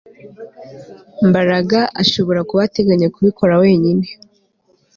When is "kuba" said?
2.49-2.61